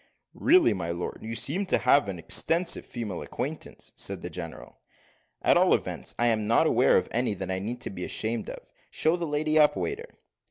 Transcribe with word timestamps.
"Really, 0.33 0.73
my 0.73 0.89
lord, 0.89 1.19
you 1.21 1.35
seem 1.35 1.67
to 1.67 1.77
have 1.77 2.09
an 2.09 2.17
extensive 2.17 2.87
female 2.87 3.21
acquaintance," 3.21 3.91
said 3.95 4.23
the 4.23 4.31
general. 4.31 4.79
"At 5.43 5.57
all 5.57 5.75
events, 5.75 6.15
I 6.17 6.25
am 6.25 6.47
not 6.47 6.65
aware 6.65 6.97
of 6.97 7.07
any 7.11 7.35
that 7.35 7.51
I 7.51 7.59
need 7.59 7.85
be 7.93 8.03
ashamed 8.03 8.49
of. 8.49 8.71
Show 8.89 9.15
the 9.15 9.27
lady 9.27 9.59
up, 9.59 9.75
waiter." 9.77 10.17